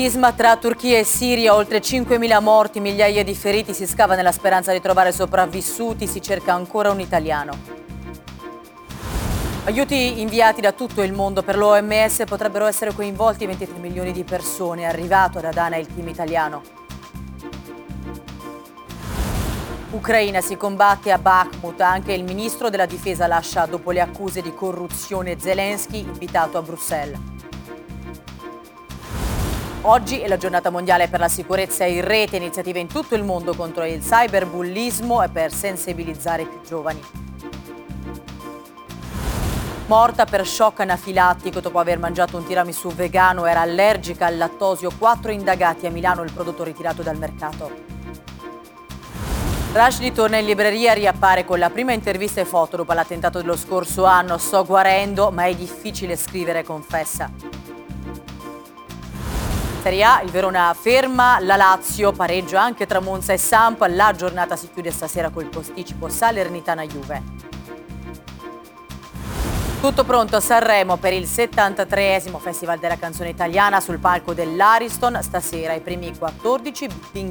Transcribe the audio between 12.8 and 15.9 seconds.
coinvolti 23 milioni di persone. È arrivato ad Adana